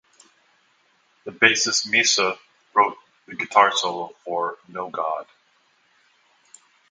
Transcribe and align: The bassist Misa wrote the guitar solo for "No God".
The 1.25 1.31
bassist 1.31 1.85
Misa 1.85 2.35
wrote 2.73 2.97
the 3.27 3.35
guitar 3.35 3.71
solo 3.71 4.15
for 4.25 4.57
"No 4.67 4.89
God". 4.89 5.27